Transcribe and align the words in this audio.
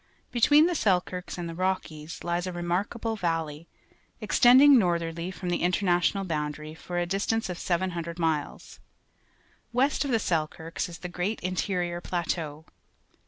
Between 0.31 0.65
the 0.65 0.73
Selkirks 0.73 1.37
and 1.37 1.47
the 1.47 1.53
Rockies 1.53 2.23
lies 2.23 2.47
a 2.47 2.51
remarkable 2.51 3.15
valley, 3.15 3.67
extending 4.19 4.79
northerly 4.79 5.29
from 5.29 5.49
the 5.49 5.61
international 5.61 6.23
boundary 6.23 6.73
for 6.73 6.97
a 6.97 7.05
di.s 7.05 7.27
tance 7.27 7.49
of 7.49 7.59
700 7.59 8.17
miles. 8.17 8.79
West 9.71 10.03
of 10.03 10.09
the 10.09 10.17
Selkirks 10.17 10.89
is 10.89 10.97
the 10.97 11.07
great 11.07 11.39
Interior 11.41 12.01
Plateau. 12.01 12.65